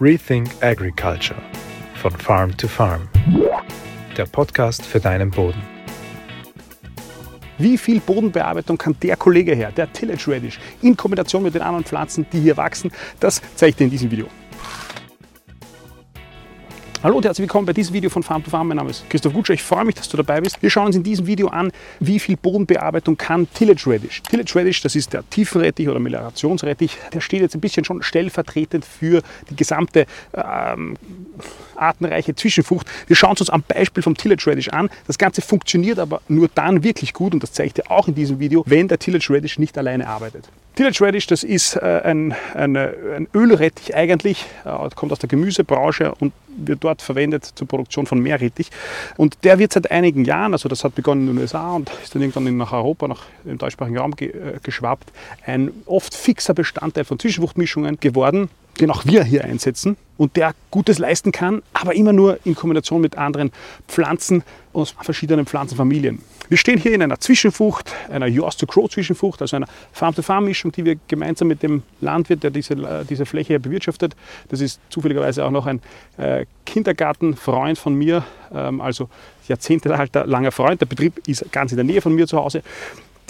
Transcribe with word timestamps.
Rethink 0.00 0.50
Agriculture 0.60 1.40
von 1.94 2.10
Farm 2.10 2.56
to 2.56 2.66
Farm. 2.66 3.08
Der 4.16 4.26
Podcast 4.26 4.84
für 4.84 4.98
deinen 4.98 5.30
Boden. 5.30 5.62
Wie 7.58 7.78
viel 7.78 8.00
Bodenbearbeitung 8.00 8.76
kann 8.76 8.96
der 9.00 9.16
Kollege 9.16 9.54
her, 9.54 9.70
der 9.70 9.92
Tillage 9.92 10.24
Radish, 10.26 10.58
in 10.82 10.96
Kombination 10.96 11.44
mit 11.44 11.54
den 11.54 11.62
anderen 11.62 11.84
Pflanzen, 11.84 12.26
die 12.32 12.40
hier 12.40 12.56
wachsen? 12.56 12.90
Das 13.20 13.40
zeige 13.54 13.70
ich 13.70 13.76
dir 13.76 13.84
in 13.84 13.90
diesem 13.90 14.10
Video. 14.10 14.26
Hallo 17.04 17.18
und 17.18 17.26
herzlich 17.26 17.42
willkommen 17.42 17.66
bei 17.66 17.74
diesem 17.74 17.92
Video 17.92 18.08
von 18.08 18.22
Farm 18.22 18.42
to 18.42 18.48
Farm. 18.48 18.66
Mein 18.68 18.78
Name 18.78 18.88
ist 18.88 19.04
Christoph 19.10 19.34
Gutscher. 19.34 19.52
Ich 19.52 19.62
freue 19.62 19.84
mich, 19.84 19.94
dass 19.94 20.08
du 20.08 20.16
dabei 20.16 20.40
bist. 20.40 20.62
Wir 20.62 20.70
schauen 20.70 20.86
uns 20.86 20.96
in 20.96 21.02
diesem 21.02 21.26
Video 21.26 21.48
an, 21.48 21.70
wie 22.00 22.18
viel 22.18 22.38
Bodenbearbeitung 22.38 23.18
kann 23.18 23.46
Tillage 23.52 23.84
Radish. 23.86 24.22
Tillage 24.22 24.58
Radish, 24.58 24.80
das 24.80 24.96
ist 24.96 25.12
der 25.12 25.22
Tiefenrettich 25.28 25.86
oder 25.86 26.00
Meliorationsrettich. 26.00 26.96
Der 27.12 27.20
steht 27.20 27.42
jetzt 27.42 27.54
ein 27.54 27.60
bisschen 27.60 27.84
schon 27.84 28.02
stellvertretend 28.02 28.86
für 28.86 29.20
die 29.50 29.54
gesamte 29.54 30.06
ähm, 30.32 30.96
artenreiche 31.76 32.34
Zwischenfrucht. 32.34 32.86
Wir 33.06 33.16
schauen 33.16 33.34
es 33.34 33.40
uns 33.40 33.50
am 33.50 33.62
Beispiel 33.62 34.02
vom 34.02 34.16
Tillage 34.16 34.44
Radish 34.46 34.68
an. 34.68 34.90
Das 35.06 35.18
Ganze 35.18 35.42
funktioniert 35.42 35.98
aber 35.98 36.20
nur 36.28 36.48
dann 36.54 36.82
wirklich 36.82 37.12
gut 37.12 37.34
und 37.34 37.42
das 37.42 37.52
zeige 37.52 37.68
ich 37.68 37.74
dir 37.74 37.90
auch 37.90 38.08
in 38.08 38.14
diesem 38.14 38.38
Video, 38.40 38.64
wenn 38.66 38.88
der 38.88 38.98
Tillage 38.98 39.28
Radish 39.30 39.58
nicht 39.58 39.76
alleine 39.78 40.06
arbeitet. 40.08 40.48
Tillage 40.74 41.04
Radish, 41.04 41.28
das 41.28 41.44
ist 41.44 41.76
äh, 41.76 42.00
ein, 42.02 42.34
eine, 42.52 42.94
ein 43.16 43.28
Ölrettich 43.32 43.94
eigentlich, 43.94 44.44
äh, 44.64 44.88
kommt 44.96 45.12
aus 45.12 45.20
der 45.20 45.28
Gemüsebranche 45.28 46.12
und 46.16 46.32
wird 46.56 46.82
dort 46.82 47.00
verwendet 47.00 47.44
zur 47.44 47.68
Produktion 47.68 48.06
von 48.06 48.18
Meerrettich. 48.18 48.70
Und 49.16 49.38
der 49.44 49.60
wird 49.60 49.72
seit 49.72 49.92
einigen 49.92 50.24
Jahren, 50.24 50.52
also 50.52 50.68
das 50.68 50.82
hat 50.82 50.96
begonnen 50.96 51.28
in 51.28 51.34
den 51.34 51.42
USA 51.42 51.74
und 51.74 51.90
ist 52.02 52.14
dann 52.14 52.22
irgendwann 52.22 52.56
nach 52.56 52.72
Europa, 52.72 53.06
nach 53.06 53.22
dem 53.44 53.58
deutschsprachigen 53.58 53.98
Raum 53.98 54.16
ge, 54.16 54.30
äh, 54.30 54.58
geschwappt, 54.62 55.12
ein 55.46 55.70
oft 55.86 56.12
fixer 56.12 56.54
Bestandteil 56.54 57.04
von 57.04 57.20
Zwischenfruchtmischungen 57.20 58.00
geworden, 58.00 58.48
den 58.80 58.90
auch 58.90 59.04
wir 59.04 59.24
hier 59.24 59.44
einsetzen 59.44 59.96
und 60.16 60.36
der 60.36 60.54
Gutes 60.70 60.98
leisten 60.98 61.32
kann, 61.32 61.62
aber 61.72 61.94
immer 61.94 62.12
nur 62.12 62.38
in 62.44 62.54
Kombination 62.54 63.00
mit 63.00 63.16
anderen 63.16 63.52
Pflanzen 63.88 64.42
aus 64.72 64.94
verschiedenen 65.00 65.46
Pflanzenfamilien. 65.46 66.20
Wir 66.48 66.58
stehen 66.58 66.78
hier 66.78 66.92
in 66.92 67.02
einer 67.02 67.18
Zwischenfrucht, 67.18 67.92
einer 68.10 68.26
Yours 68.26 68.56
to 68.56 68.66
Grow 68.66 68.88
Zwischenfrucht, 68.88 69.40
also 69.40 69.56
einer 69.56 69.66
Farm-to-Farm-Mischung, 69.92 70.72
die 70.72 70.84
wir 70.84 70.96
gemeinsam 71.08 71.48
mit 71.48 71.62
dem 71.62 71.82
Landwirt, 72.00 72.42
der 72.42 72.50
diese, 72.50 73.04
diese 73.08 73.24
Fläche 73.24 73.58
bewirtschaftet, 73.58 74.14
das 74.48 74.60
ist 74.60 74.78
zufälligerweise 74.90 75.44
auch 75.44 75.50
noch 75.50 75.66
ein 75.66 75.80
äh, 76.18 76.44
Kindergartenfreund 76.66 77.78
von 77.78 77.94
mir, 77.94 78.24
ähm, 78.52 78.80
also 78.80 79.08
jahrzehntelanger 79.48 80.52
Freund, 80.52 80.80
der 80.80 80.86
Betrieb 80.86 81.20
ist 81.26 81.50
ganz 81.50 81.72
in 81.72 81.76
der 81.76 81.84
Nähe 81.84 82.02
von 82.02 82.14
mir 82.14 82.26
zu 82.26 82.36
Hause. 82.36 82.62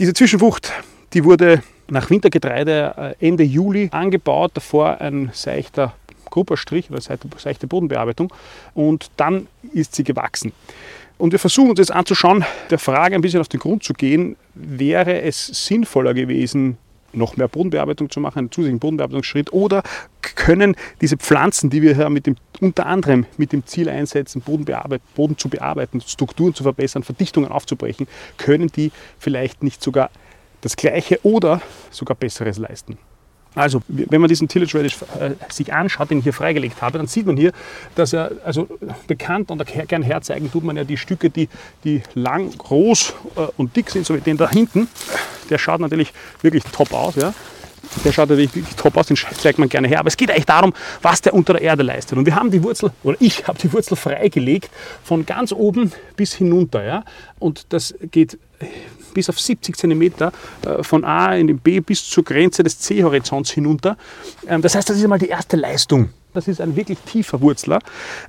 Diese 0.00 0.12
Zwischenfrucht, 0.12 0.72
die 1.12 1.24
wurde 1.24 1.62
nach 1.88 2.10
Wintergetreide 2.10 3.16
äh, 3.20 3.26
Ende 3.26 3.44
Juli 3.44 3.88
angebaut, 3.92 4.52
davor 4.54 5.00
ein 5.00 5.30
seichter 5.32 5.94
Grupperstrich 6.30 6.90
oder 6.90 7.00
seichte 7.00 7.66
Bodenbearbeitung. 7.66 8.32
Und 8.74 9.10
dann 9.16 9.46
ist 9.72 9.94
sie 9.94 10.04
gewachsen. 10.04 10.52
Und 11.16 11.30
wir 11.32 11.38
versuchen 11.38 11.70
uns 11.70 11.78
jetzt 11.78 11.92
anzuschauen, 11.92 12.44
der 12.70 12.78
Frage 12.78 13.14
ein 13.14 13.20
bisschen 13.20 13.40
auf 13.40 13.48
den 13.48 13.60
Grund 13.60 13.84
zu 13.84 13.92
gehen, 13.92 14.36
wäre 14.54 15.22
es 15.22 15.46
sinnvoller 15.46 16.12
gewesen, 16.12 16.76
noch 17.12 17.36
mehr 17.36 17.46
Bodenbearbeitung 17.46 18.10
zu 18.10 18.18
machen, 18.18 18.40
einen 18.40 18.50
zusätzlichen 18.50 18.80
Bodenbearbeitungsschritt? 18.80 19.52
Oder 19.52 19.84
können 20.34 20.74
diese 21.00 21.16
Pflanzen, 21.16 21.70
die 21.70 21.82
wir 21.82 21.94
hier 21.94 22.10
mit 22.10 22.26
dem, 22.26 22.36
unter 22.60 22.86
anderem 22.86 23.26
mit 23.36 23.52
dem 23.52 23.64
Ziel 23.66 23.88
einsetzen, 23.88 24.40
Boden, 24.40 24.66
Boden 25.14 25.38
zu 25.38 25.48
bearbeiten, 25.48 26.00
Strukturen 26.00 26.54
zu 26.54 26.64
verbessern, 26.64 27.04
Verdichtungen 27.04 27.50
aufzubrechen, 27.50 28.08
können 28.36 28.68
die 28.68 28.90
vielleicht 29.18 29.62
nicht 29.62 29.82
sogar 29.82 30.10
das 30.64 30.76
Gleiche 30.76 31.20
oder 31.22 31.60
sogar 31.90 32.16
Besseres 32.16 32.58
leisten? 32.58 32.98
Also, 33.54 33.82
wenn 33.86 34.20
man 34.20 34.28
diesen 34.28 34.48
Tillage 34.48 34.76
Radish 34.76 34.96
äh, 35.20 35.30
sich 35.48 35.72
anschaut, 35.72 36.10
den 36.10 36.18
ich 36.18 36.24
hier 36.24 36.32
freigelegt 36.32 36.82
habe, 36.82 36.98
dann 36.98 37.06
sieht 37.06 37.26
man 37.26 37.36
hier, 37.36 37.52
dass 37.94 38.12
er, 38.12 38.32
also 38.44 38.66
bekannt 39.06 39.50
und 39.50 39.64
gern 39.86 40.02
herzeigen 40.02 40.50
tut 40.50 40.64
man 40.64 40.76
ja 40.76 40.82
die 40.82 40.96
Stücke, 40.96 41.30
die, 41.30 41.48
die 41.84 42.02
lang, 42.14 42.50
groß 42.58 43.14
äh, 43.36 43.46
und 43.56 43.76
dick 43.76 43.90
sind, 43.90 44.06
so 44.06 44.16
wie 44.16 44.20
den 44.20 44.36
da 44.36 44.50
hinten. 44.50 44.88
Der 45.50 45.58
schaut 45.58 45.80
natürlich 45.80 46.12
wirklich 46.42 46.64
top 46.64 46.92
aus. 46.92 47.14
Ja. 47.14 47.32
Der 48.04 48.12
schaut 48.12 48.28
natürlich 48.28 48.54
wirklich 48.54 48.74
top 48.76 48.96
aus, 48.96 49.06
den 49.06 49.16
zeigt 49.16 49.58
man 49.58 49.68
gerne 49.68 49.88
her. 49.88 50.00
Aber 50.00 50.08
es 50.08 50.16
geht 50.16 50.30
eigentlich 50.30 50.46
darum, 50.46 50.72
was 51.02 51.22
der 51.22 51.34
unter 51.34 51.54
der 51.54 51.62
Erde 51.62 51.82
leistet. 51.82 52.18
Und 52.18 52.26
wir 52.26 52.34
haben 52.34 52.50
die 52.50 52.62
Wurzel, 52.62 52.90
oder 53.02 53.16
ich 53.20 53.46
habe 53.46 53.58
die 53.58 53.72
Wurzel 53.72 53.96
freigelegt, 53.96 54.70
von 55.02 55.26
ganz 55.26 55.52
oben 55.52 55.92
bis 56.16 56.34
hinunter. 56.34 56.84
Ja. 56.84 57.04
Und 57.38 57.66
das 57.72 57.94
geht 58.10 58.38
bis 59.14 59.28
auf 59.28 59.40
70 59.40 59.76
cm 59.76 60.02
äh, 60.02 60.30
von 60.82 61.04
A 61.04 61.34
in 61.36 61.46
den 61.46 61.58
B 61.58 61.80
bis 61.80 62.04
zur 62.08 62.24
Grenze 62.24 62.62
des 62.62 62.78
C-Horizonts 62.80 63.50
hinunter. 63.50 63.96
Ähm, 64.46 64.60
das 64.60 64.74
heißt, 64.74 64.90
das 64.90 64.96
ist 64.96 65.04
einmal 65.04 65.18
die 65.18 65.28
erste 65.28 65.56
Leistung. 65.56 66.10
Das 66.34 66.48
ist 66.48 66.60
ein 66.60 66.74
wirklich 66.74 66.98
tiefer 66.98 67.40
Wurzler, 67.40 67.78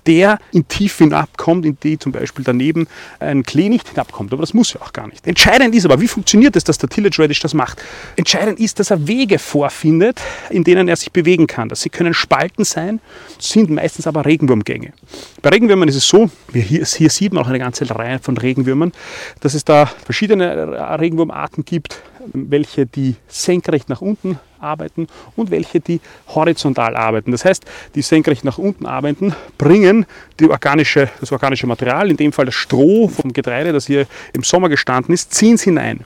der 0.06 0.38
in 0.52 0.68
Tiefe 0.68 1.06
hinabkommt, 1.06 1.66
in 1.66 1.78
die 1.82 1.98
zum 1.98 2.12
Beispiel 2.12 2.46
daneben 2.46 2.88
ein 3.20 3.42
Klee 3.42 3.68
nicht 3.68 3.90
hinabkommt. 3.90 4.32
Aber 4.32 4.42
das 4.42 4.54
muss 4.54 4.74
ja 4.74 4.82
auch 4.82 4.94
gar 4.94 5.08
nicht. 5.08 5.26
Entscheidend 5.26 5.74
ist 5.74 5.86
aber, 5.86 6.00
wie 6.00 6.08
funktioniert 6.08 6.56
es, 6.56 6.64
dass 6.64 6.78
der 6.78 6.88
Tillage 6.88 7.22
Radish 7.22 7.40
das 7.40 7.56
macht? 7.56 7.82
Entscheidend 8.16 8.60
ist, 8.60 8.80
dass 8.80 8.92
er 8.92 9.08
Wege 9.08 9.40
vorfindet, 9.40 10.22
in 10.52 10.64
denen 10.64 10.88
er 10.88 10.96
sich 10.96 11.12
bewegen 11.12 11.48
kann. 11.48 11.68
Das 11.68 11.84
können 11.92 12.14
Spalten 12.14 12.64
sein, 12.64 13.02
sind 13.40 13.72
meistens 13.72 14.06
aber 14.06 14.24
Regenwurmgänge. 14.26 14.94
Bei 15.42 15.50
Regenwürmern 15.50 15.90
ist 15.90 15.96
es 15.96 16.08
so, 16.08 16.30
hier, 16.54 16.86
hier 16.86 17.10
sieht 17.10 17.34
man 17.34 17.44
auch 17.44 17.48
eine 17.48 17.60
ganze 17.60 17.90
Reihe 17.90 18.20
von 18.20 18.38
Regenwürmern, 18.38 18.92
dass 19.40 19.56
es 19.56 19.66
da 19.66 19.88
verschiedene 19.88 21.00
Regenwurmarten 21.00 21.66
gibt, 21.66 22.02
welche 22.34 22.86
die 22.86 23.16
senkrecht 23.28 23.90
nach 23.90 24.02
unten 24.02 24.40
arbeiten 24.60 25.08
und 25.36 25.52
welche 25.52 25.80
die 25.80 26.02
horizontal 26.28 26.96
arbeiten. 26.96 27.32
Das 27.32 27.46
heißt, 27.46 27.66
die 27.94 28.02
senkrecht 28.02 28.44
nach 28.44 28.58
unten 28.58 28.86
arbeiten, 28.86 29.36
bringen 29.58 30.06
die 30.40 30.50
organische, 30.50 31.10
das 31.20 31.32
organische 31.32 31.68
Material, 31.68 32.10
in 32.10 32.18
dem 32.18 32.32
Fall 32.34 32.46
das 32.46 32.56
Stroh 32.56 33.08
vom 33.08 33.32
Getreide, 33.32 33.72
das 33.72 33.88
hier 33.88 34.08
im 34.34 34.44
Sommer 34.44 34.70
gestanden 34.70 35.14
ist, 35.14 35.34
ziehen 35.34 35.56
es 35.56 35.64
hinein. 35.64 36.02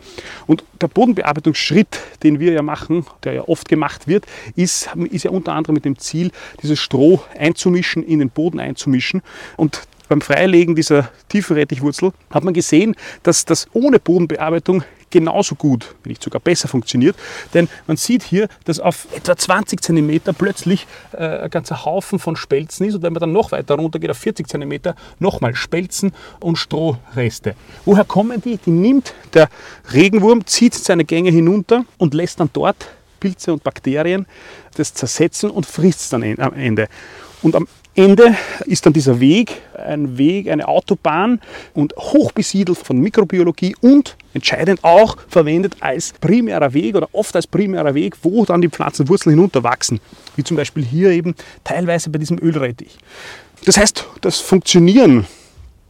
Und 0.46 0.64
der 0.82 0.88
Bodenbearbeitungsschritt, 0.88 2.00
den 2.24 2.40
wir 2.40 2.52
ja 2.52 2.62
machen, 2.62 3.06
der 3.24 3.34
ja 3.34 3.42
oft 3.48 3.68
gemacht 3.70 4.08
wird, 4.08 4.26
ist, 4.56 4.90
ist 5.12 5.24
ja 5.24 5.32
unter 5.32 5.54
anderem 5.54 5.76
mit 5.76 5.86
dem 5.86 5.98
Ziel, 5.98 6.32
dieses 6.62 6.80
Stroh 6.80 7.22
einzumischen, 7.38 8.04
in 8.04 8.20
den 8.20 8.30
Boden 8.30 8.60
einzumischen. 8.60 9.22
Und 9.58 9.82
beim 10.10 10.22
Freilegen 10.22 10.76
dieser 10.76 11.12
Tiefenrettichwurzel 11.30 12.12
hat 12.32 12.44
man 12.44 12.56
gesehen, 12.56 12.96
dass 13.22 13.46
das 13.46 13.68
ohne 13.74 14.00
Bodenbearbeitung 14.00 14.84
genauso 15.10 15.56
gut, 15.56 15.96
wenn 16.04 16.12
nicht 16.12 16.24
sogar 16.24 16.40
besser 16.40 16.68
funktioniert. 16.68 17.16
Denn 17.54 17.68
man 17.88 17.98
sieht 17.98 18.24
hier, 18.24 18.48
dass 18.66 18.80
auf 18.80 19.08
etwa 19.16 19.36
20 19.36 19.82
cm 19.82 20.22
plötzlich 20.38 20.88
äh, 21.14 21.18
ein 21.18 21.50
ganzer 21.50 21.86
Haufen 21.86 22.20
von 22.20 22.36
Spelzen 22.36 22.88
ist 22.88 22.96
und 22.96 23.04
wenn 23.04 23.14
man 23.14 23.20
dann 23.22 23.32
noch 23.32 23.52
weiter 23.52 23.76
runter 23.76 24.00
geht, 24.00 24.10
auf 24.10 24.18
40 24.18 24.48
cm, 24.48 24.94
nochmal 25.20 25.56
Spelzen 25.56 26.14
und 26.40 26.58
Strohreste. 26.58 27.56
Woher 27.86 28.06
kommen 28.06 28.42
die? 28.42 28.58
Die 28.58 28.72
nimmt 28.72 29.14
der 29.34 29.50
Regenwurm, 29.94 30.46
zieht 30.46 30.74
seine 30.74 31.06
Gänge 31.06 31.32
hinunter 31.32 31.86
und 31.98 32.14
lässt 32.14 32.40
dann 32.40 32.50
dort 32.54 32.88
Pilze 33.20 33.54
und 33.54 33.64
Bakterien 33.64 34.26
das 34.76 34.94
zersetzen 34.94 35.50
und 35.50 35.66
frisst 35.66 36.02
es 36.02 36.10
dann 36.10 36.24
am 36.40 36.54
Ende. 36.54 36.88
Und 37.42 37.56
am 37.56 37.68
Ende 37.96 38.36
ist 38.66 38.86
dann 38.86 38.94
dieser 38.94 39.20
Weg 39.20 39.62
ein 39.76 40.18
Weg, 40.18 40.50
eine 40.50 40.68
Autobahn 40.68 41.42
und 41.74 41.94
hoch 41.98 42.32
besiedelt 42.32 42.78
von 42.78 43.00
Mikrobiologie 43.00 43.76
und 43.82 44.16
entscheidend 44.34 44.84
auch 44.84 45.18
verwendet 45.28 45.76
als 45.80 46.14
primärer 46.14 46.74
Weg 46.74 46.96
oder 46.96 47.10
oft 47.14 47.36
als 47.36 47.48
primärer 47.48 47.94
Weg, 47.96 48.16
wo 48.22 48.46
dann 48.46 48.62
die 48.62 48.70
Pflanzenwurzeln 48.70 49.36
hinunterwachsen. 49.36 50.00
Wie 50.36 50.44
zum 50.44 50.56
Beispiel 50.56 50.86
hier 50.86 51.10
eben 51.10 51.36
teilweise 51.64 52.10
bei 52.10 52.20
diesem 52.20 52.38
Ölrettich. 52.38 52.98
Das 53.66 53.78
heißt, 53.78 54.06
das 54.22 54.40
Funktionieren 54.40 55.26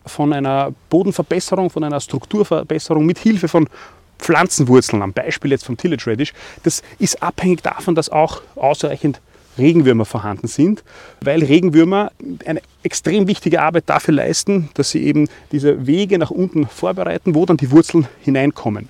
von 0.06 0.34
einer 0.34 0.74
Bodenverbesserung, 0.90 1.70
von 1.70 1.84
einer 1.84 2.00
Strukturverbesserung 2.00 3.06
mit 3.06 3.20
Hilfe 3.20 3.48
von 3.48 3.70
Pflanzenwurzeln, 4.18 5.02
am 5.02 5.14
Beispiel 5.14 5.52
jetzt 5.52 5.66
vom 5.66 5.78
Tillage 5.78 6.08
Radish, 6.08 6.34
das 6.64 6.82
ist 6.98 7.22
abhängig 7.22 7.62
davon, 7.62 7.96
dass 7.96 8.10
auch 8.10 8.42
ausreichend 8.56 9.22
Regenwürmer 9.60 10.06
vorhanden 10.06 10.48
sind, 10.48 10.84
weil 11.22 11.44
Regenwürmer 11.44 12.12
eine 12.46 12.62
extrem 12.84 13.28
wichtige 13.28 13.62
Arbeit 13.62 13.84
dafür 13.88 14.14
leisten, 14.14 14.70
dass 14.74 14.92
sie 14.92 15.04
eben 15.04 15.28
diese 15.52 15.86
Wege 15.86 16.18
nach 16.18 16.32
unten 16.32 16.66
vorbereiten, 16.66 17.36
wo 17.36 17.46
dann 17.46 17.58
die 17.58 17.72
Wurzeln 17.72 18.08
hineinkommen. 18.22 18.90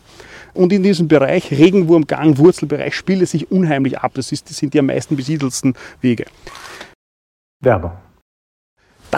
Und 0.54 0.74
in 0.74 0.84
diesem 0.84 1.08
Bereich, 1.08 1.52
Regenwurmgang, 1.52 2.38
Wurzelbereich, 2.38 2.96
spielt 2.96 3.22
es 3.22 3.32
sich 3.32 3.52
unheimlich 3.52 4.00
ab. 4.00 4.12
Das, 4.16 4.32
ist, 4.32 4.50
das 4.50 4.58
sind 4.58 4.74
die 4.74 4.80
am 4.80 4.88
meisten 4.88 5.16
besiedelsten 5.16 5.76
Wege. 6.02 6.26
Werbung. 7.62 7.92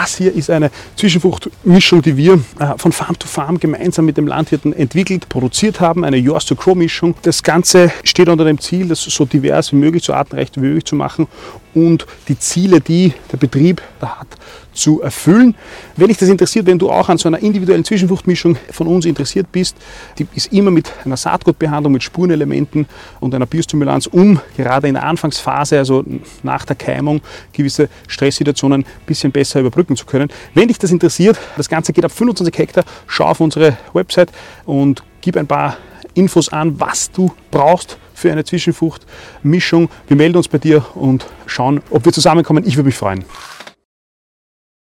Das 0.02 0.18
hier 0.18 0.34
ist 0.34 0.50
eine 0.50 0.72
Zwischenfruchtmischung, 0.96 2.02
die 2.02 2.18
wir 2.18 2.34
äh, 2.58 2.76
von 2.78 2.92
Farm 2.92 3.20
to 3.20 3.28
Farm 3.28 3.60
gemeinsam 3.60 4.06
mit 4.06 4.18
dem 4.18 4.26
Landwirten 4.26 4.74
entwickelt, 4.74 5.30
produziert 5.30 5.80
haben, 5.80 6.04
eine 6.04 6.18
Yours 6.18 6.46
to 6.46 6.56
Grow 6.56 6.74
Mischung. 6.74 7.14
Das 7.22 7.44
Ganze 7.44 7.92
steht 8.04 8.28
unter 8.28 8.44
dem 8.44 8.60
Ziel, 8.60 8.88
das 8.88 9.04
so 9.04 9.26
divers 9.26 9.72
wie 9.72 9.76
möglich, 9.76 10.04
so 10.04 10.14
artenreich 10.14 10.50
wie 10.56 10.62
möglich 10.62 10.86
zu 10.86 10.96
machen 10.96 11.28
und 11.74 12.06
die 12.28 12.38
Ziele, 12.38 12.82
die 12.82 13.14
der 13.32 13.38
Betrieb 13.38 13.82
da 14.00 14.20
hat, 14.20 14.28
zu 14.74 15.02
erfüllen. 15.02 15.56
Wenn 15.98 16.08
dich 16.08 16.18
das 16.18 16.30
interessiert, 16.30 16.66
wenn 16.66 16.80
du 16.80 16.90
auch 16.90 17.10
an 17.10 17.18
so 17.18 17.28
einer 17.28 17.40
individuellen 17.40 17.84
Zwischenfruchtmischung 17.84 18.58
von 18.72 18.88
uns 18.88 19.06
interessiert 19.06 19.52
bist, 19.52 19.76
die 20.18 20.28
ist 20.34 20.52
immer 20.54 20.72
mit 20.72 20.92
einer 21.04 21.18
Saatgutbehandlung, 21.18 21.94
mit 21.94 22.04
Spurenelementen 22.04 22.88
und 23.20 23.36
einer 23.36 23.46
Biostimulanz, 23.46 24.08
um 24.08 24.40
gerade 24.56 24.88
in 24.88 24.94
der 24.94 25.04
Anfangsphase, 25.04 25.78
also 25.78 26.06
nach 26.44 26.66
der 26.66 26.76
Keimung, 26.76 27.22
gewisse 27.52 27.90
Stresssituationen 28.08 28.84
ein 28.84 29.06
bisschen 29.06 29.32
besser 29.32 29.60
überbrücken 29.60 29.91
zu 29.96 30.06
können. 30.06 30.30
Wenn 30.54 30.68
dich 30.68 30.78
das 30.80 30.92
interessiert, 30.92 31.40
das 31.58 31.70
Ganze 31.70 31.94
geht 31.94 32.06
ab 32.06 32.12
25 32.12 32.58
Hektar, 32.58 32.84
schau 33.08 33.26
auf 33.26 33.40
unsere 33.40 33.78
Website 33.94 34.32
und 34.66 35.04
gib 35.22 35.38
ein 35.38 35.48
paar 35.48 35.78
Infos 36.14 36.50
an, 36.50 36.80
was 36.80 37.12
du 37.12 37.32
brauchst 37.52 37.98
für 38.14 38.32
eine 38.32 38.44
Zwischenfruchtmischung. 38.44 39.90
Wir 40.08 40.18
melden 40.18 40.38
uns 40.38 40.48
bei 40.48 40.58
dir 40.58 40.86
und 40.96 41.26
schauen, 41.46 41.82
ob 41.90 42.06
wir 42.06 42.14
zusammenkommen. 42.14 42.66
Ich 42.66 42.76
würde 42.76 42.88
mich 42.88 42.98
freuen. 42.98 43.26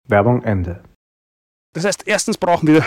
Werbung 0.08 0.44
Ende. 0.44 0.82
Das 1.74 1.84
heißt, 1.84 2.04
erstens 2.06 2.38
brauchen 2.38 2.68
wir 2.68 2.86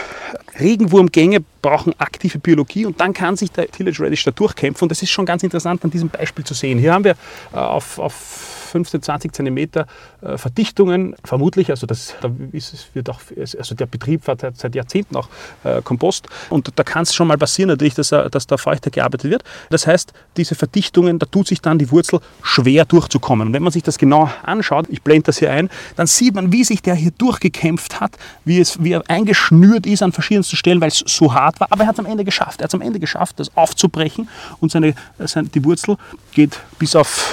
Regenwurmgänge, 0.58 1.44
brauchen 1.62 1.94
aktive 1.98 2.38
Biologie 2.38 2.86
und 2.86 3.00
dann 3.00 3.12
kann 3.12 3.36
sich 3.36 3.50
der 3.50 3.68
Tillage 3.68 4.02
Radish 4.02 4.24
da 4.24 4.30
durchkämpfen. 4.30 4.84
Und 4.84 4.90
das 4.90 5.02
ist 5.02 5.10
schon 5.10 5.26
ganz 5.26 5.42
interessant 5.42 5.84
an 5.84 5.90
diesem 5.90 6.08
Beispiel 6.08 6.44
zu 6.44 6.54
sehen. 6.54 6.78
Hier 6.78 6.92
haben 6.92 7.04
wir 7.04 7.16
äh, 7.52 7.56
auf, 7.56 7.98
auf 7.98 8.58
15, 8.68 9.02
20 9.02 9.32
Zentimeter 9.32 9.86
äh, 10.20 10.36
Verdichtungen, 10.36 11.16
vermutlich, 11.24 11.70
also 11.70 11.86
das, 11.86 12.14
da 12.20 12.30
ist, 12.52 12.94
wird 12.94 13.10
auch, 13.10 13.20
also 13.36 13.74
der 13.74 13.86
Betrieb 13.86 14.26
hat 14.28 14.44
seit 14.54 14.74
Jahrzehnten 14.74 15.16
auch 15.16 15.28
äh, 15.64 15.82
Kompost 15.82 16.26
und 16.50 16.70
da 16.76 16.84
kann 16.84 17.02
es 17.02 17.14
schon 17.14 17.26
mal 17.28 17.38
passieren 17.38 17.68
natürlich, 17.68 17.94
dass, 17.94 18.10
dass 18.10 18.46
da 18.46 18.56
feuchter 18.56 18.90
gearbeitet 18.90 19.30
wird. 19.30 19.42
Das 19.70 19.86
heißt, 19.86 20.12
diese 20.36 20.54
Verdichtungen, 20.54 21.18
da 21.18 21.26
tut 21.26 21.48
sich 21.48 21.60
dann 21.60 21.78
die 21.78 21.90
Wurzel 21.90 22.20
schwer 22.42 22.84
durchzukommen. 22.84 23.48
Und 23.48 23.54
wenn 23.54 23.62
man 23.62 23.72
sich 23.72 23.82
das 23.82 23.98
genau 23.98 24.30
anschaut, 24.42 24.86
ich 24.90 25.02
blende 25.02 25.24
das 25.24 25.38
hier 25.38 25.50
ein, 25.50 25.70
dann 25.96 26.06
sieht 26.06 26.34
man, 26.34 26.52
wie 26.52 26.64
sich 26.64 26.82
der 26.82 26.94
hier 26.94 27.12
durchgekämpft 27.12 28.00
hat, 28.00 28.16
wie, 28.44 28.60
es, 28.60 28.82
wie 28.82 28.92
er 28.92 29.02
eingeschnürt 29.08 29.86
ist 29.86 30.02
an 30.02 30.12
verschiedensten 30.12 30.56
Stellen, 30.56 30.80
weil 30.80 30.88
es 30.88 31.02
so 31.06 31.32
hart 31.32 31.47
war, 31.58 31.68
aber 31.70 31.84
er 31.84 31.88
hat 31.88 31.94
es 31.96 31.98
am 31.98 32.06
Ende 32.06 32.24
geschafft. 32.24 32.60
Er 32.60 32.64
hat 32.64 32.70
es 32.70 32.74
am 32.74 32.82
Ende 32.82 33.00
geschafft, 33.00 33.40
das 33.40 33.56
aufzubrechen 33.56 34.28
und 34.60 34.70
seine, 34.70 34.94
seine, 35.18 35.48
die 35.48 35.64
Wurzel 35.64 35.96
geht 36.32 36.58
bis 36.78 36.94
auf 36.94 37.32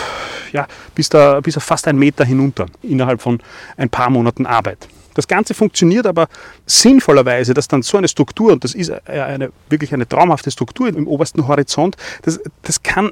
ja, 0.51 0.67
bis, 0.93 1.09
da, 1.09 1.41
bis 1.41 1.57
auf 1.57 1.63
fast 1.63 1.87
einen 1.87 1.99
Meter 1.99 2.23
hinunter 2.23 2.67
innerhalb 2.81 3.21
von 3.21 3.41
ein 3.75 3.89
paar 3.89 4.09
Monaten 4.09 4.45
Arbeit. 4.45 4.87
Das 5.15 5.27
Ganze 5.27 5.53
funktioniert 5.53 6.05
aber 6.05 6.27
sinnvollerweise, 6.65 7.53
dass 7.53 7.67
dann 7.67 7.81
so 7.81 7.97
eine 7.97 8.07
Struktur, 8.07 8.53
und 8.53 8.63
das 8.63 8.73
ist 8.73 8.91
eine, 9.07 9.51
wirklich 9.69 9.93
eine 9.93 10.07
traumhafte 10.07 10.51
Struktur 10.51 10.87
im 10.87 11.07
obersten 11.07 11.47
Horizont, 11.47 11.97
das, 12.23 12.39
das 12.61 12.83
kann 12.83 13.11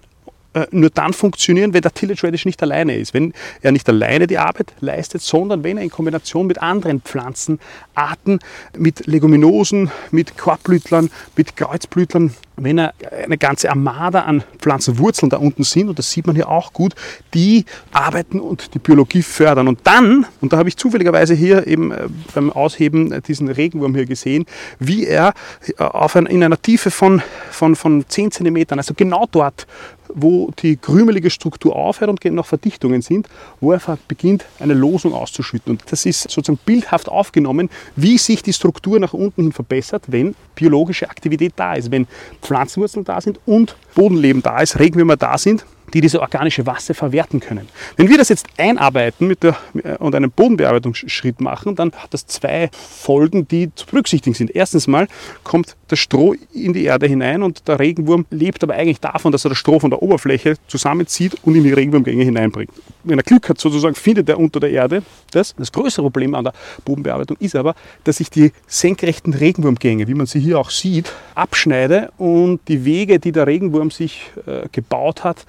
äh, 0.54 0.68
nur 0.72 0.90
dann 0.90 1.14
funktionieren, 1.14 1.74
wenn 1.74 1.82
der 1.82 1.94
Tillage 1.94 2.24
Radish 2.24 2.46
nicht 2.46 2.62
alleine 2.62 2.98
ist. 2.98 3.14
Wenn 3.14 3.34
er 3.62 3.72
nicht 3.72 3.88
alleine 3.90 4.28
die 4.28 4.38
Arbeit 4.38 4.74
leistet, 4.80 5.22
sondern 5.22 5.64
wenn 5.64 5.78
er 5.78 5.84
in 5.84 5.90
Kombination 5.90 6.48
mit 6.48 6.62
anderen 6.62 7.02
Pflanzenarten, 7.02 8.40
mit 8.78 9.08
Leguminosen, 9.08 9.90
mit 10.12 10.38
Korbblütlern, 10.38 11.10
mit 11.36 11.56
Kreuzblütlern, 11.56 12.34
wenn 12.56 12.78
er 12.78 12.94
eine 13.24 13.38
ganze 13.38 13.70
Armada 13.70 14.22
an 14.22 14.44
Pflanzenwurzeln 14.60 15.30
da 15.30 15.38
unten 15.38 15.64
sind, 15.64 15.90
und 15.90 15.98
das 15.98 16.12
sieht 16.12 16.28
man 16.28 16.36
hier 16.36 16.50
auch 16.50 16.72
gut, 16.74 16.94
die 17.34 17.66
arbeiten 17.92 18.40
und 18.40 18.76
die 18.76 18.80
Biologie 18.80 19.24
fördern. 19.24 19.68
Und 19.68 19.80
dann, 19.86 20.26
und 20.42 20.54
da 20.54 20.58
habe 20.58 20.70
ich 20.70 20.78
zufälligerweise 20.78 21.34
hier 21.34 21.66
eben 21.66 21.92
äh, 21.92 22.08
beim 22.34 22.52
Ausheben 22.52 23.22
diesen 23.24 23.50
Regenwurm 23.50 23.96
hier 23.96 24.06
gesehen, 24.06 24.46
wie 24.80 25.06
er 25.06 25.34
äh, 25.78 25.84
auf 25.84 26.16
ein, 26.16 26.28
in 26.28 26.44
einer 26.44 26.62
Tiefe 26.62 26.92
von, 26.92 27.22
von, 27.50 27.76
von 27.76 28.06
10 28.08 28.32
cm, 28.32 28.66
also 28.70 28.94
genau 28.94 29.28
dort, 29.32 29.66
wo 30.16 30.52
die 30.62 30.78
krümelige 30.78 31.30
Struktur 31.30 31.76
aufhört 31.76 32.10
und 32.10 32.24
noch 32.34 32.46
Verdichtungen 32.46 33.02
sind, 33.02 33.28
wo 33.60 33.72
er 33.72 33.82
beginnt, 34.08 34.46
eine 34.60 34.74
Losung 34.74 35.14
auszuschütten. 35.14 35.74
Und 35.74 35.84
das 35.92 36.06
ist 36.06 36.22
sozusagen 36.30 36.60
bildhaft 36.66 37.10
aufgenommen, 37.10 37.70
wie 37.96 38.18
sich 38.18 38.44
die 38.44 38.54
Struktur 38.54 39.00
nach 39.00 39.14
unten 39.14 39.44
hin 39.44 39.52
verbessert, 39.52 40.04
wenn 40.08 40.36
biologische 40.56 41.10
Aktivität 41.10 41.54
da 41.56 41.74
ist, 41.74 41.92
wenn 41.92 42.08
Pflanzenwurzeln 42.42 43.06
da 43.06 43.22
sind 43.22 43.40
und 43.46 43.76
Bodenleben 43.96 44.42
da 44.42 44.62
ist, 44.62 44.80
Regenwürmer 44.80 45.18
da 45.18 45.38
sind 45.38 45.66
die 45.94 46.02
diese 46.02 46.22
organische 46.22 46.66
Wasser 46.66 46.94
verwerten 46.94 47.40
können. 47.40 47.68
Wenn 47.98 48.10
wir 48.10 48.18
das 48.18 48.30
jetzt 48.30 48.48
einarbeiten 48.58 49.28
mit 49.28 49.44
der, 49.44 49.56
äh, 49.84 49.96
und 49.98 50.16
einen 50.16 50.32
Bodenbearbeitungsschritt 50.32 51.40
machen, 51.42 51.76
dann 51.76 51.92
hat 51.94 52.14
das 52.14 52.26
zwei 52.26 52.70
Folgen, 52.72 53.48
die 53.48 53.74
zu 53.76 53.86
berücksichtigen 53.86 54.34
sind. 54.34 54.56
Erstens 54.56 54.88
mal 54.88 55.08
kommt 55.44 55.76
das 55.88 56.00
Stroh 56.00 56.36
in 56.54 56.74
die 56.74 56.86
Erde 56.86 57.08
hinein 57.08 57.44
und 57.44 57.68
der 57.68 57.80
Regenwurm 57.80 58.26
lebt 58.32 58.64
aber 58.64 58.74
eigentlich 58.74 59.00
davon, 59.00 59.32
dass 59.32 59.46
er 59.46 59.50
das 59.50 59.58
Stroh 59.58 59.80
von 59.80 59.92
der 59.92 60.02
Oberfläche 60.02 60.56
zusammenzieht 60.68 61.36
und 61.44 61.56
in 61.56 61.64
die 61.64 61.74
Regenwurmgänge 61.74 62.24
hineinbringt. 62.24 62.72
Wenn 63.04 63.20
er 63.20 63.24
Glück 63.24 63.50
hat, 63.50 63.60
sozusagen, 63.60 63.96
findet 63.96 64.28
er 64.30 64.40
unter 64.40 64.60
der 64.60 64.72
Erde 64.72 65.04
das. 65.32 65.54
Das 65.56 65.72
größere 65.72 66.04
Problem 66.04 66.34
an 66.36 66.46
der 66.46 66.54
Bodenbearbeitung 66.86 67.38
ist 67.40 67.56
aber, 67.56 67.76
dass 68.04 68.20
ich 68.20 68.30
die 68.30 68.52
senkrechten 68.68 69.34
Regenwurmgänge, 69.34 70.08
wie 70.08 70.14
man 70.14 70.26
sie 70.26 70.40
hier 70.40 70.60
auch 70.60 70.70
sieht, 70.70 71.12
abschneide 71.36 72.12
und 72.18 72.62
die 72.68 72.86
Wege, 72.86 73.20
die 73.20 73.32
der 73.32 73.48
Regenwurm 73.48 73.92
sich 73.92 74.32
äh, 74.48 74.68
gebaut 74.72 75.24
hat, 75.24 75.46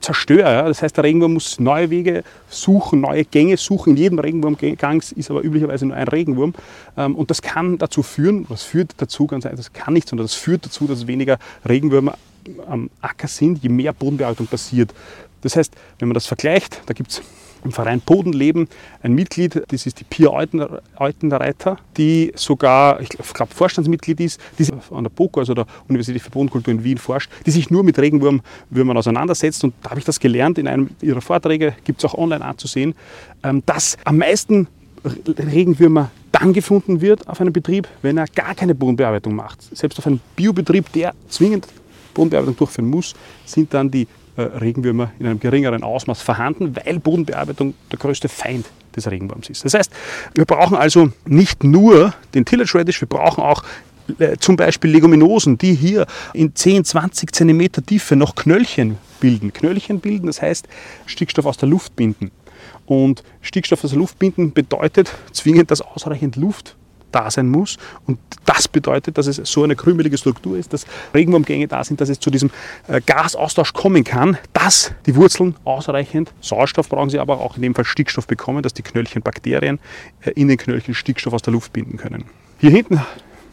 zerstöre. 0.00 0.64
Das 0.66 0.82
heißt, 0.82 0.96
der 0.96 1.04
Regenwurm 1.04 1.34
muss 1.34 1.58
neue 1.60 1.90
Wege 1.90 2.22
suchen, 2.48 3.00
neue 3.00 3.24
Gänge 3.24 3.56
suchen. 3.56 3.90
In 3.90 3.96
jedem 3.96 4.18
Regenwurmgang 4.18 5.02
ist 5.14 5.30
aber 5.30 5.42
üblicherweise 5.42 5.86
nur 5.86 5.96
ein 5.96 6.08
Regenwurm. 6.08 6.54
Ähm, 6.96 7.14
und 7.14 7.30
das 7.30 7.42
kann 7.42 7.78
dazu 7.78 8.02
führen, 8.02 8.46
was 8.48 8.62
führt 8.62 8.92
dazu, 8.98 9.26
ganz 9.26 9.44
einfach, 9.46 9.58
das 9.58 9.72
kann 9.72 9.94
nicht, 9.94 10.08
sondern 10.08 10.26
das 10.26 10.34
führt 10.34 10.64
dazu, 10.64 10.86
dass 10.86 11.06
weniger 11.06 11.38
Regenwürmer 11.68 12.16
am 12.66 12.90
Acker 13.00 13.28
sind, 13.28 13.62
je 13.62 13.68
mehr 13.68 13.92
Bodenbearbeitung 13.92 14.46
passiert. 14.46 14.94
Das 15.42 15.56
heißt, 15.56 15.72
wenn 15.98 16.08
man 16.08 16.14
das 16.14 16.26
vergleicht, 16.26 16.80
da 16.86 16.94
gibt 16.94 17.10
es 17.10 17.22
im 17.64 17.72
Verein 17.72 18.00
Bodenleben 18.00 18.68
ein 19.02 19.14
Mitglied, 19.14 19.62
das 19.68 19.86
ist 19.86 20.00
die 20.00 20.04
Pia 20.04 20.30
Eutenreiter, 20.30 21.78
die 21.96 22.32
sogar, 22.34 23.00
ich 23.00 23.08
glaube, 23.08 23.54
Vorstandsmitglied 23.54 24.20
ist, 24.20 24.40
die 24.58 24.66
an 24.90 25.04
der 25.04 25.10
BOKU, 25.10 25.40
also 25.40 25.54
der 25.54 25.66
Universität 25.88 26.22
für 26.22 26.30
Bodenkultur 26.30 26.72
in 26.72 26.84
Wien 26.84 26.98
forscht, 26.98 27.30
die 27.46 27.50
sich 27.50 27.70
nur 27.70 27.82
mit 27.82 27.98
Regenwürmern 27.98 28.96
auseinandersetzt. 28.96 29.64
Und 29.64 29.74
da 29.82 29.90
habe 29.90 30.00
ich 30.00 30.06
das 30.06 30.20
gelernt, 30.20 30.58
in 30.58 30.68
einem 30.68 30.90
ihrer 31.00 31.20
Vorträge, 31.20 31.74
gibt 31.84 32.02
es 32.02 32.04
auch 32.04 32.14
online 32.16 32.44
anzusehen, 32.44 32.94
ähm, 33.42 33.62
dass 33.66 33.96
am 34.04 34.18
meisten 34.18 34.68
Regenwürmer 35.04 36.10
dann 36.32 36.52
gefunden 36.52 37.00
wird 37.00 37.26
auf 37.28 37.40
einem 37.40 37.52
Betrieb, 37.52 37.88
wenn 38.02 38.18
er 38.18 38.26
gar 38.26 38.54
keine 38.54 38.74
Bodenbearbeitung 38.74 39.34
macht. 39.34 39.62
Selbst 39.76 39.98
auf 39.98 40.06
einem 40.06 40.20
Biobetrieb, 40.36 40.92
der 40.92 41.14
zwingend 41.28 41.66
Bodenbearbeitung 42.14 42.56
durchführen 42.56 42.90
muss, 42.90 43.14
sind 43.44 43.72
dann 43.72 43.90
die 43.90 44.06
Regenwürmer 44.42 45.10
in 45.18 45.26
einem 45.26 45.40
geringeren 45.40 45.82
Ausmaß 45.82 46.22
vorhanden, 46.22 46.76
weil 46.76 46.98
Bodenbearbeitung 47.00 47.74
der 47.90 47.98
größte 47.98 48.28
Feind 48.28 48.66
des 48.94 49.10
Regenwurms 49.10 49.50
ist. 49.50 49.64
Das 49.64 49.74
heißt, 49.74 49.90
wir 50.34 50.44
brauchen 50.44 50.76
also 50.76 51.10
nicht 51.26 51.64
nur 51.64 52.14
den 52.34 52.44
Tillage 52.44 52.78
Radish, 52.78 53.00
wir 53.00 53.08
brauchen 53.08 53.42
auch 53.42 53.62
äh, 54.18 54.36
zum 54.38 54.56
Beispiel 54.56 54.90
Leguminosen, 54.90 55.58
die 55.58 55.74
hier 55.74 56.06
in 56.32 56.54
10, 56.54 56.84
20 56.84 57.34
cm 57.34 57.72
Tiefe 57.86 58.16
noch 58.16 58.34
Knöllchen 58.34 58.96
bilden. 59.20 59.52
Knöllchen 59.52 60.00
bilden, 60.00 60.26
das 60.26 60.40
heißt 60.40 60.68
Stickstoff 61.06 61.46
aus 61.46 61.56
der 61.56 61.68
Luft 61.68 61.96
binden. 61.96 62.30
Und 62.86 63.22
Stickstoff 63.42 63.84
aus 63.84 63.90
der 63.90 63.98
Luft 63.98 64.18
binden 64.18 64.52
bedeutet 64.52 65.12
zwingend, 65.32 65.70
dass 65.70 65.82
ausreichend 65.82 66.36
Luft 66.36 66.76
da 67.12 67.30
sein 67.30 67.48
muss. 67.48 67.78
Und 68.06 68.18
das 68.44 68.68
bedeutet, 68.68 69.18
dass 69.18 69.26
es 69.26 69.36
so 69.44 69.64
eine 69.64 69.76
krümelige 69.76 70.18
Struktur 70.18 70.56
ist, 70.56 70.72
dass 70.72 70.86
Regenwurmgänge 71.14 71.68
da 71.68 71.84
sind, 71.84 72.00
dass 72.00 72.08
es 72.08 72.18
zu 72.18 72.30
diesem 72.30 72.50
äh, 72.88 73.00
Gasaustausch 73.04 73.72
kommen 73.72 74.04
kann, 74.04 74.38
dass 74.52 74.92
die 75.06 75.16
Wurzeln 75.16 75.54
ausreichend 75.64 76.32
Sauerstoff 76.40 76.88
brauchen 76.88 77.10
sie 77.10 77.18
aber 77.18 77.40
auch 77.40 77.56
in 77.56 77.62
dem 77.62 77.74
Fall 77.74 77.84
Stickstoff 77.84 78.26
bekommen, 78.26 78.62
dass 78.62 78.74
die 78.74 78.82
Knöllchen 78.82 79.22
Bakterien 79.22 79.78
äh, 80.20 80.30
in 80.30 80.48
den 80.48 80.58
Knöllchen 80.58 80.94
Stickstoff 80.94 81.32
aus 81.32 81.42
der 81.42 81.52
Luft 81.52 81.72
binden 81.72 81.96
können. 81.96 82.24
Hier 82.60 82.70
hinten 82.70 83.00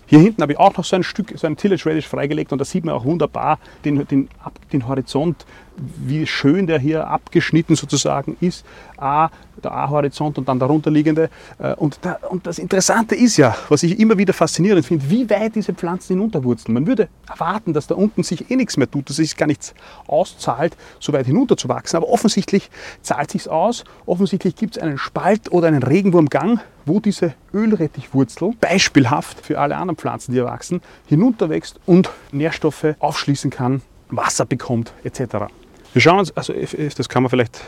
hier 0.06 0.20
hinten 0.20 0.42
habe 0.42 0.54
ich 0.54 0.60
auch 0.60 0.76
noch 0.78 0.86
so 0.86 0.96
ein 0.96 1.04
Stück, 1.04 1.34
so 1.36 1.48
ein 1.48 1.58
Tillage 1.58 1.86
Radish 1.86 2.08
freigelegt 2.08 2.52
und 2.52 2.60
da 2.60 2.66
sieht 2.66 2.86
man 2.86 2.94
auch 2.94 3.06
wunderbar 3.06 3.60
den, 3.84 4.06
den, 4.08 4.30
den 4.72 4.88
Horizont, 4.88 5.46
wie 5.78 6.26
schön 6.26 6.68
der 6.68 6.80
hier 6.80 7.08
abgeschnitten 7.08 7.76
sozusagen 7.76 8.38
ist. 8.40 8.66
A, 8.98 9.30
der 9.64 9.74
A-Horizont 9.74 10.38
und 10.38 10.48
dann 10.48 10.60
darunter 10.60 10.92
liegende. 10.92 11.30
Äh, 11.58 11.74
und, 11.74 12.00
da, 12.02 12.18
und 12.30 12.48
das 12.48 12.60
Interessante 12.60 13.16
ist 13.16 13.38
ja, 13.38 13.56
was 13.70 13.84
ich 13.84 14.00
immer 14.00 14.18
wieder 14.18 14.34
faszinierend 14.34 14.86
finde, 14.86 15.10
wie 15.10 15.30
weit 15.30 15.56
diese 15.56 15.74
Pflanzen 15.74 16.14
hinunterwurzeln. 16.14 16.74
Man 16.74 16.88
würde 16.88 17.10
erwarten, 17.28 17.74
dass 17.74 17.88
da 17.88 17.96
unten 17.96 18.24
sich 18.24 18.50
eh 18.50 18.56
nichts 18.56 18.78
mehr 18.78 18.90
tut, 18.90 19.10
dass 19.10 19.20
es 19.20 19.30
sich 19.30 19.38
gar 19.38 19.48
nichts 19.48 19.74
auszahlt, 20.08 20.78
so 21.00 21.14
weit 21.14 21.26
hinunter 21.26 21.58
zu 21.58 21.68
wachsen. 21.68 21.98
Aber 21.98 22.10
offensichtlich 22.10 22.70
zahlt 23.02 23.32
sich 23.32 23.50
aus. 23.50 23.84
Offensichtlich 24.06 24.56
gibt 24.56 24.78
es 24.78 24.84
einen 24.84 24.98
Spalt 24.98 25.52
oder 25.52 25.68
einen 25.68 25.84
Regenwurmgang, 25.84 26.60
wo 26.86 27.00
diese 27.00 27.34
Ölrettichwurzel 27.54 28.54
beispielhaft 28.60 29.46
für 29.46 29.60
alle 29.60 29.76
anderen 29.78 29.98
Pflanzen, 29.98 30.32
die 30.32 30.40
erwachsen, 30.40 30.82
hinunterwächst 31.08 31.80
und 31.86 32.10
Nährstoffe 32.32 32.96
aufschließen 33.00 33.52
kann, 33.52 33.82
Wasser 34.10 34.46
bekommt 34.46 34.94
etc. 35.04 35.48
Wir 35.94 36.02
schauen 36.02 36.20
uns, 36.20 36.36
also 36.36 36.54
das 36.54 37.10
kann 37.10 37.24
man 37.24 37.30
vielleicht 37.30 37.62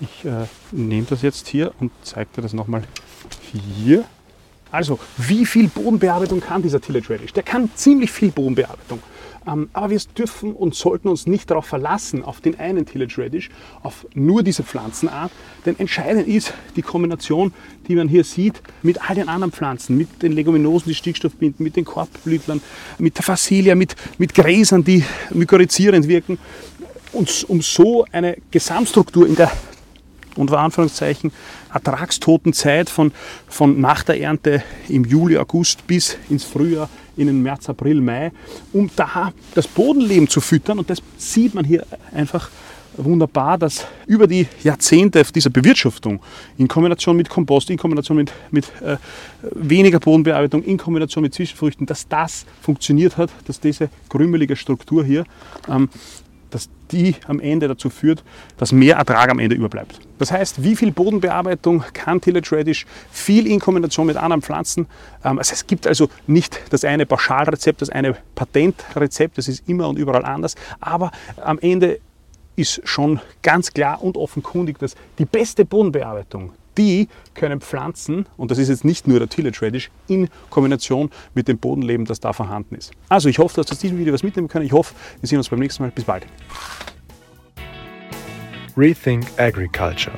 Ich 0.00 0.24
äh, 0.24 0.46
nehme 0.70 1.06
das 1.08 1.22
jetzt 1.22 1.48
hier 1.48 1.72
und 1.80 1.90
zeige 2.02 2.30
dir 2.36 2.42
das 2.42 2.52
nochmal 2.52 2.82
hier. 3.52 4.04
Also, 4.70 4.98
wie 5.16 5.46
viel 5.46 5.68
Bodenbearbeitung 5.68 6.40
kann 6.40 6.62
dieser 6.62 6.80
Tillage 6.80 7.10
Radish? 7.10 7.32
Der 7.32 7.42
kann 7.42 7.70
ziemlich 7.74 8.10
viel 8.10 8.30
Bodenbearbeitung. 8.30 9.00
Ähm, 9.46 9.70
aber 9.72 9.90
wir 9.90 10.00
dürfen 10.16 10.52
und 10.52 10.74
sollten 10.74 11.08
uns 11.08 11.26
nicht 11.26 11.50
darauf 11.50 11.66
verlassen, 11.66 12.24
auf 12.24 12.40
den 12.40 12.58
einen 12.58 12.84
Tillage 12.84 13.14
Radish, 13.18 13.48
auf 13.82 14.06
nur 14.14 14.42
diese 14.42 14.62
Pflanzenart. 14.62 15.32
Denn 15.64 15.78
entscheidend 15.78 16.28
ist 16.28 16.52
die 16.76 16.82
Kombination, 16.82 17.54
die 17.86 17.94
man 17.94 18.08
hier 18.08 18.24
sieht, 18.24 18.60
mit 18.82 19.08
all 19.08 19.14
den 19.14 19.28
anderen 19.28 19.52
Pflanzen, 19.52 19.96
mit 19.96 20.22
den 20.22 20.32
Leguminosen, 20.32 20.88
die 20.88 20.94
Stickstoff 20.94 21.34
binden, 21.34 21.62
mit 21.62 21.76
den 21.76 21.84
Korbblütlern, 21.84 22.60
mit 22.98 23.16
der 23.16 23.24
Fassilia, 23.24 23.74
mit, 23.74 23.96
mit 24.18 24.34
Gräsern, 24.34 24.84
die 24.84 25.04
mykorrhizierend 25.32 26.08
wirken. 26.08 26.38
Und 27.12 27.46
um 27.48 27.62
so 27.62 28.04
eine 28.12 28.36
Gesamtstruktur 28.50 29.26
in 29.26 29.34
der 29.34 29.50
unter 30.38 30.58
Anführungszeichen 30.58 31.32
Ertragstotenzeit 31.72 32.88
von, 32.88 33.12
von 33.48 33.80
nach 33.80 34.02
der 34.02 34.20
Ernte 34.20 34.62
im 34.88 35.04
Juli, 35.04 35.36
August 35.36 35.86
bis 35.86 36.16
ins 36.30 36.44
Frühjahr, 36.44 36.88
in 37.16 37.26
den 37.26 37.42
März, 37.42 37.68
April, 37.68 38.00
Mai, 38.00 38.32
um 38.72 38.90
da 38.96 39.32
das 39.54 39.66
Bodenleben 39.66 40.28
zu 40.28 40.40
füttern. 40.40 40.78
Und 40.78 40.88
das 40.88 41.02
sieht 41.16 41.54
man 41.54 41.64
hier 41.64 41.84
einfach 42.12 42.50
wunderbar, 42.98 43.58
dass 43.58 43.86
über 44.06 44.26
die 44.26 44.46
Jahrzehnte 44.62 45.22
dieser 45.34 45.50
Bewirtschaftung 45.50 46.20
in 46.56 46.68
Kombination 46.68 47.16
mit 47.16 47.28
Kompost, 47.28 47.70
in 47.70 47.78
Kombination 47.78 48.16
mit, 48.16 48.32
mit 48.50 48.66
äh, 48.82 48.96
weniger 49.42 50.00
Bodenbearbeitung, 50.00 50.62
in 50.64 50.78
Kombination 50.78 51.22
mit 51.22 51.34
Zwischenfrüchten, 51.34 51.86
dass 51.86 52.08
das 52.08 52.44
funktioniert 52.60 53.16
hat, 53.16 53.30
dass 53.46 53.60
diese 53.60 53.88
krümelige 54.08 54.56
Struktur 54.56 55.04
hier 55.04 55.24
ähm, 55.68 55.88
die 56.92 57.16
am 57.26 57.40
Ende 57.40 57.68
dazu 57.68 57.90
führt, 57.90 58.22
dass 58.56 58.72
mehr 58.72 58.96
Ertrag 58.96 59.30
am 59.30 59.38
Ende 59.38 59.54
überbleibt. 59.56 60.00
Das 60.18 60.32
heißt, 60.32 60.62
wie 60.62 60.74
viel 60.74 60.90
Bodenbearbeitung 60.90 61.84
kann 61.92 62.20
Tillage 62.20 62.56
Radish? 62.56 62.86
Viel 63.10 63.46
in 63.46 63.60
Kombination 63.60 64.06
mit 64.06 64.16
anderen 64.16 64.42
Pflanzen. 64.42 64.86
Ähm, 65.24 65.38
also 65.38 65.52
es 65.52 65.66
gibt 65.66 65.86
also 65.86 66.08
nicht 66.26 66.60
das 66.70 66.84
eine 66.84 67.06
Pauschalrezept, 67.06 67.82
das 67.82 67.90
eine 67.90 68.16
Patentrezept, 68.34 69.38
das 69.38 69.48
ist 69.48 69.68
immer 69.68 69.88
und 69.88 69.98
überall 69.98 70.24
anders. 70.24 70.54
Aber 70.80 71.12
am 71.36 71.58
Ende 71.58 72.00
ist 72.56 72.80
schon 72.84 73.20
ganz 73.42 73.72
klar 73.72 74.02
und 74.02 74.16
offenkundig, 74.16 74.78
dass 74.78 74.96
die 75.18 75.24
beste 75.24 75.64
Bodenbearbeitung, 75.64 76.52
die 76.78 77.08
können 77.34 77.60
Pflanzen, 77.60 78.26
und 78.36 78.50
das 78.50 78.58
ist 78.58 78.68
jetzt 78.68 78.84
nicht 78.84 79.06
nur 79.06 79.18
der 79.18 79.28
Tillage 79.28 79.58
Radish, 79.60 79.90
in 80.06 80.28
Kombination 80.48 81.10
mit 81.34 81.48
dem 81.48 81.58
Bodenleben, 81.58 82.06
das 82.06 82.20
da 82.20 82.32
vorhanden 82.32 82.76
ist. 82.76 82.92
Also 83.08 83.28
ich 83.28 83.38
hoffe, 83.38 83.56
dass 83.56 83.66
du 83.66 83.72
aus 83.72 83.78
diesem 83.78 83.98
Video 83.98 84.14
was 84.14 84.22
mitnehmen 84.22 84.48
können. 84.48 84.64
Ich 84.64 84.72
hoffe, 84.72 84.94
wir 85.20 85.28
sehen 85.28 85.38
uns 85.38 85.48
beim 85.48 85.58
nächsten 85.58 85.82
Mal. 85.82 85.90
Bis 85.90 86.04
bald. 86.04 86.24
Rethink 88.76 89.26
Agriculture 89.36 90.16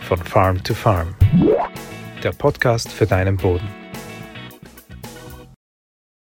von 0.00 0.18
Farm 0.18 0.62
to 0.64 0.74
Farm. 0.74 1.14
Der 2.24 2.32
Podcast 2.32 2.90
für 2.90 3.06
deinen 3.06 3.36
Boden. 3.36 3.77